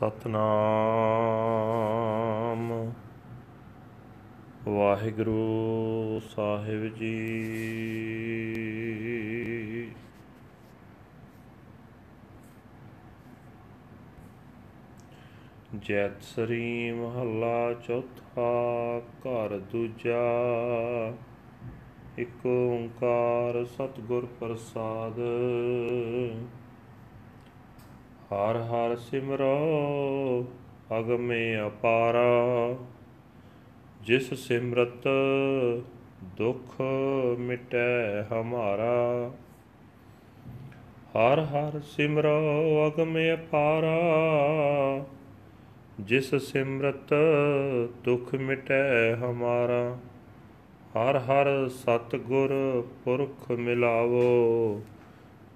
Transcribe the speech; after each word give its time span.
ਸਤਨਾਮ। 0.00 2.92
ਵਾਹਿਗੁਰੂ 4.68 6.20
ਸਾਹਿਬ 6.20 6.94
ਜੀ। 6.94 7.36
ਜੈਤ 15.82 16.22
ਸਰੀ 16.22 16.92
ਮਹੱਲਾ 16.92 17.72
ਚੌਥਾ 17.72 19.02
ਘਰ 19.20 19.58
ਦੂਜਾ। 19.58 20.32
ਇੱਕ 22.18 22.46
ਓੰਕਾਰ 22.46 23.64
ਸਤਿਗੁਰ 23.64 24.28
ਪ੍ਰਸਾਦ। 24.40 25.20
ਹਰ 28.34 28.56
ਹਰ 28.56 28.96
ਸਿਮਰੋ, 28.96 29.58
ਅਗਮੇ 30.98 31.66
ਅਪਾਰਾ। 31.66 32.28
ਜਿਸ 34.02 34.34
ਸਿਮਰਤ 34.34 35.08
ਦੁਖ 36.22 36.74
ਮਿਟੈ 37.38 38.22
ਹਮਾਰਾ। 38.22 39.32
ਹਰ 40.90 41.40
ਹਰ 41.40 41.80
ਸਿਮਰੋ, 41.80 42.88
ਅਗਮੇ 42.88 43.34
ਅਪਾਰਾ। 43.34 43.98
ਜਿਸ 46.00 46.34
ਸਿਮਰਤ 46.34 47.14
ਦੁਖ 48.04 48.34
ਮਿਟੈ 48.34 49.14
ਹਮਾਰਾ। 49.16 49.98
ਹਰ 50.96 51.18
ਹਰ 51.18 51.68
ਸਤ 51.68 52.16
ਗੁਰ 52.16 52.84
ਪੁਰਖ 53.04 53.50
ਮਿਲਾਵੋ। 53.50 54.82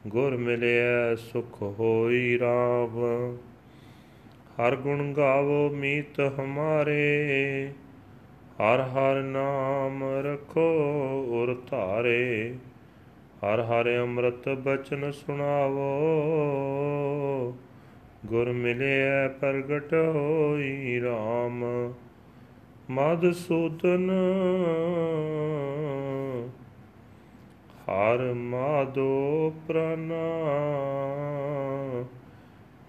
ਗੁਰ 0.06 0.36
ਮਿਲਿਆ 0.36 1.14
ਸੁਖ 1.16 1.62
ਹੋਈ 1.62 2.38
ਰਾਮ 2.38 3.36
ਹਰ 4.60 4.76
ਗੁਣ 4.76 5.12
ਗਾਵੋ 5.12 5.70
ਮੀਤ 5.70 6.20
ਹਮਾਰੇ। 6.40 7.72
ਹਰ 8.56 8.80
ਹਰ 8.80 9.22
ਨਾਮ 9.22 10.04
ਰਖੋ 10.04 10.72
ਉਰ 11.28 11.62
ਧਾਰੇ। 11.70 12.54
ਹਰ 13.38 13.60
ਹਰ 13.60 14.02
ਅੰਮ੍ਰਿਤ 14.02 14.48
ਬਚਨ 14.48 15.10
ਸੁਣਾਵੋ। 15.12 15.88
ਗੁਰ 18.26 18.52
ਮਿਲਿਆ 18.52 19.28
ਪ੍ਰਗਟ 19.28 19.94
ਹੋਈ 19.94 21.00
RAM 21.00 21.94
ਮਦਸੂਦਨ 22.90 24.10
ਹਰ 27.90 28.32
ਮਾਦੋ 28.34 29.52
ਪ੍ਰਨਾ। 29.68 30.44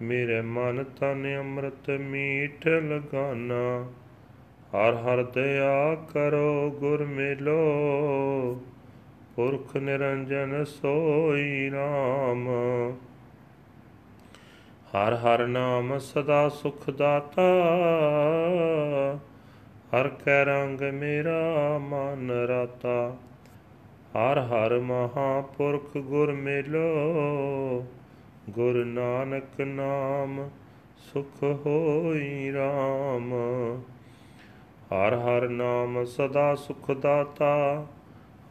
ਮੇਰੇ 0.02 0.40
ਮਨ 0.40 0.84
ਤਨ 0.84 1.38
ਅੰਮ੍ਰਿਤ 1.38 1.90
ਮੀਠ 1.90 2.66
ਲਗਾਨਾ। 2.66 3.90
ਹਰ 4.76 4.94
ਹਰ 4.94 5.22
ਦਇਆ 5.22 5.94
ਕਰੋ, 5.94 6.70
ਗੁਰ 6.70 7.04
ਮਿਲੋ। 7.04 7.60
ਪੁਰਖ 9.36 9.76
ਨਿਰੰਜਨ 9.76 10.64
ਸੋਈ 10.64 11.70
RAM 11.70 12.48
ਹਰ 14.96 15.14
ਹਰ 15.14 15.46
ਨਾਮ 15.46 15.98
ਸਦਾ 15.98 16.48
ਸੁਖ 16.48 16.90
ਦਾਤਾ। 16.90 17.42
ਹਰ 19.96 20.08
ਕੈ 20.08 20.44
ਰੰਗ 20.44 20.80
ਮੇਰਾ 20.80 21.78
ਮਨ 21.78 22.30
ਰਾਤਾ। 22.30 23.16
ਹਰ 24.16 24.38
ਹਰ 24.38 24.78
ਮਹਾਪੁਰਖ 24.80 25.96
ਗੁਰ 25.98 26.32
ਮਿਲੋ, 26.32 27.86
ਗੁਰ 28.50 28.84
ਨਾਨਕ 28.84 29.60
ਨਾਮ 29.60 30.48
ਸੁਖ 30.98 31.42
ਹੋਈ 31.66 32.52
RAM 32.52 33.34
ਹਰ 34.92 35.14
ਹਰ 35.14 35.48
ਨਾਮ 35.48 36.04
ਸਦਾ 36.04 36.54
ਸੁਖ 36.54 36.90
ਦਾਤਾ, 36.90 37.86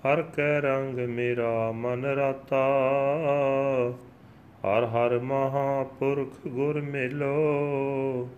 ਹਰ 0.05 0.21
ਕੈ 0.21 0.61
ਰੰਗ 0.61 0.99
ਮੇਰਾ 0.99 1.71
ਮਨ 1.71 2.05
ਰਾਤਾ। 2.05 2.65
ਹਰ 4.65 4.85
ਹਰ 4.85 5.19
ਮਹਾਪੁਰਖ 5.19 6.47
ਗੁਰ 6.47 6.81
ਮਿਲੋ, 6.81 8.29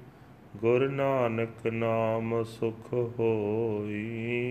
ਗੁਰ 0.55 0.89
ਨਾਨਕ 0.89 1.67
ਨਾਮ 1.67 2.43
ਸੁਖ 2.43 2.93
ਹੋਈ 2.93 4.46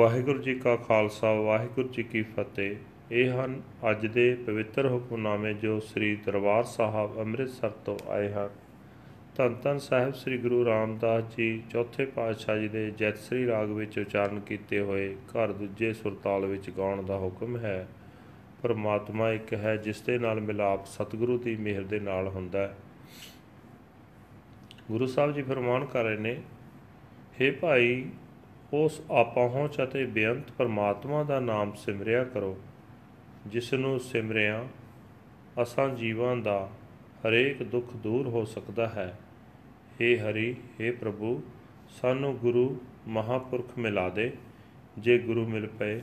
ਵਾਹਿਗੁਰੂ 0.00 0.38
ਜੀ 0.38 0.54
ਕਾ 0.54 0.76
ਖਾਲਸਾ, 0.76 1.32
ਵਾਹਿਗੁਰੂ 1.32 1.88
ਜੀ 1.88 2.02
ਕੀ 2.02 2.22
ਫਤਿਹ। 2.22 2.76
ਇਹ 3.10 3.30
ਹਨ 3.30 3.62
ਅੱਜ 3.90 4.06
ਦੇ 4.06 4.34
ਪਵਿੱਤਰ 4.34 4.86
ਹੁਕਮਨਾਮੇ 4.86 5.54
ਜੋ 5.54 5.80
ਸ੍ਰੀ 5.80 6.16
ਦਰਬਾਰ 6.16 6.62
ਸਾਹਿਬ 6.64 7.18
ਅੰਮ੍ਰਿਤਸਰ 7.18 7.70
ਤੋਂ 7.70 7.98
ਆਏ 8.08 8.30
ਹਨ। 8.32 8.48
ਧੰਨ 9.36 9.54
ਧੰਨ 9.54 9.78
ਸਾਹਿਬ 9.78 10.14
ਸ੍ਰੀ 10.14 10.38
ਗੁਰੂ 10.38 10.64
ਰਾਮਦਾਸ 10.64 11.24
ਜੀ 11.36 11.62
ਚੌਥੇ 11.70 12.04
ਪਾਤਸ਼ਾਹ 12.04 12.58
ਜੀ 12.58 12.68
ਦੇ 12.68 12.90
ਜੈਤਸਰੀ 12.90 13.46
ਰਾਗ 13.46 13.70
ਵਿੱਚ 13.70 13.98
ਉਚਾਰਨ 13.98 14.40
ਕੀਤੇ 14.40 14.80
ਹੋਏ 14.80 15.14
ਘਰ 15.14 15.52
ਦੂਜੇ 15.52 15.92
ਸੁਰਤਾਲ 15.92 16.46
ਵਿੱਚ 16.46 16.70
ਗਾਉਣ 16.70 17.02
ਦਾ 17.02 17.18
ਹੁਕਮ 17.18 17.56
ਹੈ। 17.56 17.88
ਪਰਮਾਤਮਾ 18.62 19.30
ਇੱਕ 19.32 19.54
ਹੈ 19.54 19.76
ਜਿਸ 19.76 20.00
ਦੇ 20.00 20.18
ਨਾਲ 20.18 20.40
ਮਿਲਾਪ 20.40 20.86
ਸਤਿਗੁਰੂ 20.86 21.38
ਦੀ 21.38 21.56
ਮਿਹਰ 21.56 21.82
ਦੇ 21.82 22.00
ਨਾਲ 22.00 22.28
ਹੁੰਦਾ 22.28 22.58
ਹੈ। 22.58 22.74
ਗੁਰੂ 24.90 25.06
ਸਾਹਿਬ 25.06 25.34
ਜੀ 25.34 25.42
ਫਰਮਾਨ 25.42 25.84
ਕਰ 25.84 26.04
ਰਹੇ 26.04 26.16
ਨੇ 26.16 26.42
हे 27.40 27.52
ਭਾਈ 27.60 28.04
ਉਸ 28.73 29.01
ਆਪਹੁੰਚ 29.11 29.81
ਅਤੇ 29.83 30.05
ਬੇਅੰਤ 30.05 30.51
ਪਰਮਾਤਮਾ 30.51 31.23
ਦਾ 31.23 31.39
ਨਾਮ 31.39 31.73
ਸਿਮਰਿਆ 31.75 32.23
ਕਰੋ 32.23 32.55
ਜਿਸ 33.47 33.73
ਨੂੰ 33.73 33.99
ਸਿਮਰਿਆ 33.99 34.65
ਅਸਾਂ 35.61 35.87
ਜੀਵਾਂ 35.89 36.35
ਦਾ 36.37 36.57
ਹਰੇਕ 37.25 37.63
ਦੁੱਖ 37.63 37.95
ਦੂਰ 37.95 38.27
ਹੋ 38.27 38.43
ਸਕਦਾ 38.45 38.87
ਹੈ 38.87 39.07
हे 39.99 40.17
ਹਰੀ 40.19 40.55
हे 40.79 40.91
ਪ੍ਰਭੂ 40.99 41.41
ਸਾਨੂੰ 41.91 42.35
ਗੁਰੂ 42.37 42.65
ਮਹਾਪੁਰਖ 43.07 43.77
ਮਿਲਾ 43.77 44.07
ਦੇ 44.09 44.31
ਜੇ 44.97 45.17
ਗੁਰੂ 45.19 45.45
ਮਿਲ 45.47 45.67
ਪਏ 45.79 46.01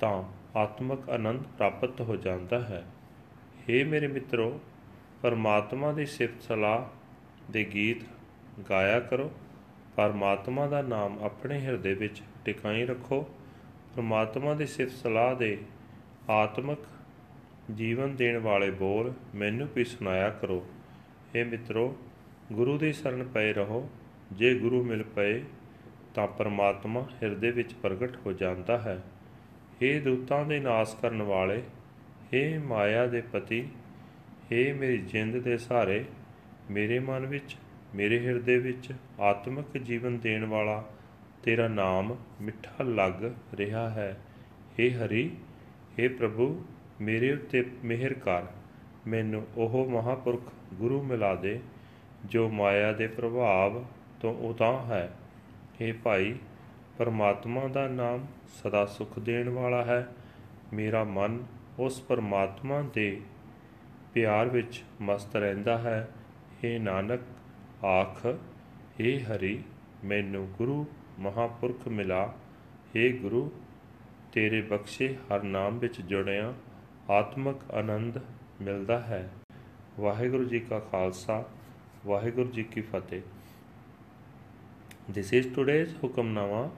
ਤਾਂ 0.00 0.22
ਆਤਮਿਕ 0.56 1.08
ਆਨੰਦ 1.10 1.42
ਪ੍ਰਾਪਤ 1.56 2.00
ਹੋ 2.00 2.16
ਜਾਂਦਾ 2.16 2.60
ਹੈ 2.60 2.84
हे 3.60 3.84
ਮੇਰੇ 3.86 4.06
ਮਿੱਤਰੋ 4.06 4.58
ਪਰਮਾਤਮਾ 5.22 5.92
ਦੀ 5.92 6.06
ਸਿਫਤ 6.06 6.42
ਸਲਾਹ 6.42 6.84
ਦੇ 7.52 7.64
ਗੀਤ 7.64 8.04
ਗਾਇਆ 8.70 9.00
ਕਰੋ 9.00 9.30
ਪਰਮਾਤਮਾ 9.96 10.66
ਦਾ 10.66 10.80
ਨਾਮ 10.82 11.18
ਆਪਣੇ 11.24 11.58
ਹਿਰਦੇ 11.60 11.94
ਵਿੱਚ 11.94 12.22
ਟਿਕਾਈ 12.44 12.84
ਰੱਖੋ 12.86 13.22
ਪਰਮਾਤਮਾ 13.96 14.54
ਦੀ 14.54 14.66
ਸਿਫਤ 14.66 14.92
ਸਲਾਹ 14.92 15.34
ਦੇ 15.36 15.56
ਆਤਮਿਕ 16.30 16.86
ਜੀਵਨ 17.70 18.14
ਦੇਣ 18.16 18.38
ਵਾਲੇ 18.38 18.70
ਬੋਲ 18.70 19.12
ਮੈਨੂੰ 19.34 19.68
ਵੀ 19.74 19.84
ਸੁਣਾਇਆ 19.84 20.28
ਕਰੋ 20.40 20.62
हे 21.34 21.44
ਮਿੱਤਰੋ 21.46 21.94
ਗੁਰੂ 22.52 22.76
ਦੀ 22.78 22.92
ਸ਼ਰਨ 22.92 23.24
ਪਏ 23.24 23.52
ਰਹੋ 23.52 23.88
ਜੇ 24.32 24.54
ਗੁਰੂ 24.54 24.82
ਮਿਲ 24.84 25.02
ਪਏ 25.16 25.42
ਤਾਂ 26.14 26.26
ਪਰਮਾਤਮਾ 26.28 27.06
ਹਿਰਦੇ 27.22 27.50
ਵਿੱਚ 27.50 27.74
ਪ੍ਰਗਟ 27.74 28.16
ਹੋ 28.26 28.32
ਜਾਂਦਾ 28.32 28.78
ਹੈ 28.78 28.98
हे 29.74 29.98
ਦੂਤਾਂ 30.04 30.44
ਦੇ 30.44 30.58
ਨਾਸ 30.60 30.94
ਕਰਨ 31.02 31.22
ਵਾਲੇ 31.22 31.62
हे 32.34 32.42
ਮਾਇਆ 32.62 33.06
ਦੇ 33.06 33.20
ਪਤੀ 33.32 33.60
हे 34.44 34.62
ਮੇਰੀ 34.74 34.98
ਜਿੰਦ 35.04 35.36
ਦੇ 35.36 35.56
ਸਹਾਰੇ 35.58 36.04
ਮੇਰੇ 36.70 36.98
ਮਨ 36.98 37.26
ਵਿੱਚ 37.26 37.56
ਮੇਰੇ 37.94 38.18
ਹਿਰਦੇ 38.18 38.56
ਵਿੱਚ 38.58 38.92
ਆਤਮਿਕ 39.20 39.78
ਜੀਵਨ 39.78 40.18
ਦੇਣ 40.18 40.44
ਵਾਲਾ 40.44 40.82
ਤੇਰਾ 41.42 41.68
ਨਾਮ 41.68 42.16
ਮਿੱਠਾ 42.40 42.84
ਲੱਗ 42.84 43.24
ਰਿਹਾ 43.54 43.88
ਹੈ 43.90 44.10
हे 44.78 44.90
ਹਰੀ 44.94 45.30
हे 45.98 46.08
ਪ੍ਰਭੂ 46.18 46.48
ਮੇਰੇ 47.00 47.32
ਉੱਤੇ 47.32 47.64
ਮਿਹਰ 47.84 48.14
ਕਰ 48.14 48.46
ਮੈਨੂੰ 49.06 49.46
ਉਹ 49.56 49.86
ਮਹਾਪੁਰਖ 49.90 50.52
ਗੁਰੂ 50.74 51.02
ਮਿਲਾ 51.02 51.34
ਦੇ 51.34 51.60
ਜੋ 52.26 52.48
ਮਾਇਆ 52.48 52.92
ਦੇ 52.92 53.06
ਪ੍ਰਭਾਵ 53.06 53.84
ਤੋਂ 54.20 54.34
ਉਤਾਂ 54.48 54.72
ਹੈ 54.86 55.08
हे 55.80 55.92
ਭਾਈ 56.02 56.34
ਪਰਮਾਤਮਾ 56.98 57.66
ਦਾ 57.68 57.86
ਨਾਮ 57.88 58.26
ਸਦਾ 58.54 58.84
ਸੁਖ 58.88 59.18
ਦੇਣ 59.18 59.48
ਵਾਲਾ 59.48 59.84
ਹੈ 59.84 60.06
ਮੇਰਾ 60.72 61.02
ਮਨ 61.04 61.38
ਉਸ 61.78 62.00
ਪਰਮਾਤਮਾ 62.00 62.80
ਦੇ 62.94 63.20
ਪਿਆਰ 64.14 64.48
ਵਿੱਚ 64.48 64.82
ਮਸਤ 65.00 65.36
ਰਹਿੰਦਾ 65.36 65.78
ਹੈ 65.78 66.08
हे 66.56 66.78
ਨਾਨਕ 66.80 67.20
ਆਖ 67.85 68.25
हे 68.25 69.11
ਹਰੀ 69.23 69.63
ਮੈਨੂੰ 70.03 70.45
ਗੁਰੂ 70.57 70.85
ਮਹਾਪੁਰਖ 71.19 71.87
ਮਿਲਾ 71.87 72.23
हे 72.95 73.09
ਗੁਰੂ 73.21 73.49
ਤੇਰੇ 74.33 74.61
ਬਖਸ਼ੇ 74.61 75.13
ਹਰ 75.31 75.43
ਨਾਮ 75.43 75.79
ਵਿੱਚ 75.79 76.01
ਜੁੜਿਆ 76.01 76.53
ਆਤਮਿਕ 77.09 77.71
ਆਨੰਦ 77.73 78.19
ਮਿਲਦਾ 78.61 78.99
ਹੈ 78.99 79.29
ਵਾਹਿਗੁਰੂ 79.99 80.43
ਜੀ 80.43 80.59
ਕਾ 80.59 80.79
ਖਾਲਸਾ 80.91 81.43
ਵਾਹਿਗੁਰੂ 82.05 82.51
ਜੀ 82.51 82.63
ਕੀ 82.63 82.81
ਫਤਿਹ 82.81 83.21
This 85.07 85.31
is 85.33 85.45
today's 85.55 85.91
Hukamnama 85.93 86.71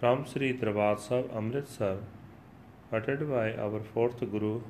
from 0.00 0.24
Sri 0.24 0.54
Darbar 0.54 0.96
Sahib 0.98 1.26
Amritsar 1.30 1.98
uttered 2.90 3.28
by 3.28 3.52
our 3.56 3.80
fourth 3.88 4.20
Guru, 4.30 4.62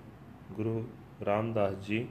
Guru 0.57 0.85
Ramdas 1.23 1.77
Ji 1.87 2.09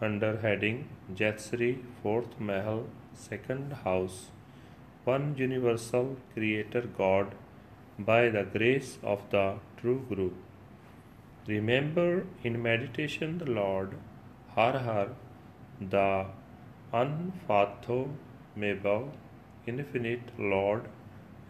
under 0.00 0.38
heading 0.38 0.78
Jetsri 1.18 1.78
Fourth 2.02 2.38
Mahal 2.38 2.84
Second 3.14 3.72
House 3.84 4.26
One 5.04 5.34
Universal 5.36 6.16
Creator 6.34 6.82
God 6.96 7.34
by 7.98 8.28
the 8.28 8.44
grace 8.44 8.98
of 9.02 9.22
the 9.30 9.54
true 9.78 10.04
Guru. 10.08 10.30
Remember 11.46 12.26
in 12.44 12.62
meditation 12.62 13.38
the 13.38 13.50
Lord, 13.50 13.96
Har 14.54 14.78
Har, 14.78 15.08
the 15.80 16.26
unfathomable, 16.92 19.12
infinite 19.66 20.38
Lord, 20.38 20.84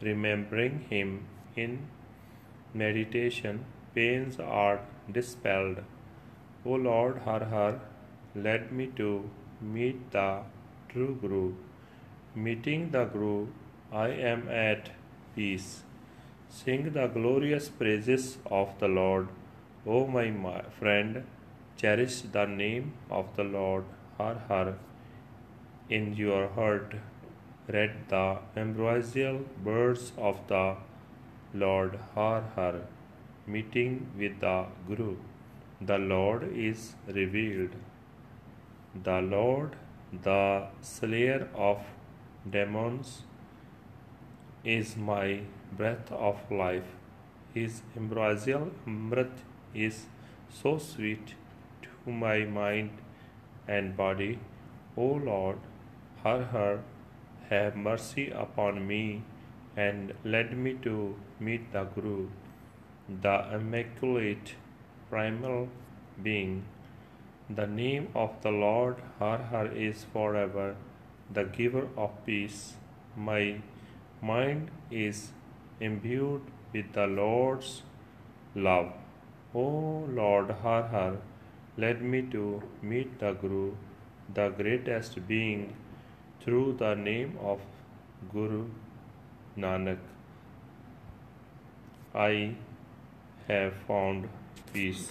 remembering 0.01 0.87
Him 0.89 1.27
in 1.57 1.89
meditation, 2.73 3.67
pains 3.95 4.39
are 4.39 4.81
dispelled. 5.11 5.83
O 6.65 6.71
Lord 6.71 7.19
Har 7.27 7.45
Har, 7.45 7.81
led 8.35 8.73
me 8.73 8.87
to 8.97 9.29
meet 9.61 10.11
the 10.13 10.43
true 10.89 11.19
Guru. 11.21 11.55
Meeting 12.35 12.91
the 12.91 13.05
Guru, 13.05 13.49
I 13.93 14.09
am 14.09 14.49
at 14.49 14.91
peace. 15.35 15.83
Sing 16.49 16.93
the 16.93 17.07
glorious 17.07 17.69
praises 17.69 18.39
of 18.47 18.79
the 18.79 18.89
Lord. 18.89 19.29
O 19.87 20.07
my 20.07 20.63
friend, 20.79 21.25
cherish 21.77 22.21
the 22.23 22.47
name 22.47 22.93
of 23.11 23.35
the 23.37 23.45
Lord 23.45 23.85
Har 24.19 24.37
Har 24.49 24.75
in 25.89 26.15
your 26.15 26.49
heart. 26.49 26.95
Read 27.69 27.93
the 28.09 28.39
ambrosial 28.57 29.41
words 29.65 30.13
of 30.19 30.41
the 30.49 30.77
Lord 31.55 31.99
Har 32.15 32.43
Har, 32.55 32.81
meeting 33.47 34.09
with 34.19 34.41
the 34.41 34.67
Guru. 34.89 35.17
The 35.81 35.99
Lord 35.99 36.45
is 36.55 36.95
revealed. 37.07 37.71
The 38.93 39.21
Lord, 39.23 39.77
the 40.13 40.67
slayer 40.83 41.49
of 41.55 41.79
demons, 42.51 43.23
is 44.65 44.97
my 44.97 45.43
breath 45.77 46.11
of 46.11 46.51
life. 46.51 46.97
His 47.55 47.83
ambrosial 47.97 48.73
is 49.73 50.07
so 50.49 50.79
sweet 50.79 51.35
to 51.83 52.11
my 52.11 52.45
mind 52.45 52.91
and 53.69 53.97
body. 53.97 54.41
O 54.97 55.05
Lord, 55.05 55.59
Har 56.25 56.43
her, 56.43 56.83
have 57.49 57.77
mercy 57.77 58.31
upon 58.31 58.89
me 58.89 59.23
and 59.77 60.13
led 60.25 60.59
me 60.59 60.75
to 60.83 61.15
meet 61.39 61.73
the 61.73 61.85
Guru, 61.85 62.29
the 63.09 63.55
immaculate 63.55 64.57
primal 65.09 65.69
being. 66.21 66.65
The 67.53 67.67
name 67.67 68.09
of 68.15 68.35
the 68.43 68.51
Lord 68.53 68.99
Har 69.19 69.67
is 69.85 70.05
forever 70.13 70.77
the 71.33 71.43
giver 71.45 71.89
of 71.97 72.11
peace. 72.25 72.75
My 73.17 73.61
mind 74.23 74.71
is 74.91 75.31
imbued 75.81 76.43
with 76.73 76.93
the 76.93 77.07
Lord's 77.09 77.83
love. 78.55 78.93
O 79.53 79.65
Lord 80.21 80.53
Har 80.63 81.17
led 81.77 82.03
me 82.03 82.23
to 82.35 82.63
meet 82.83 83.19
the 83.19 83.33
Guru, 83.33 83.73
the 84.33 84.51
greatest 84.51 85.27
being, 85.27 85.75
through 86.41 86.77
the 86.79 86.95
name 86.95 87.37
of 87.43 87.59
Guru 88.33 88.67
Nanak. 89.59 89.99
I 92.15 92.55
have 93.49 93.75
found 93.89 94.29
peace. 94.73 95.11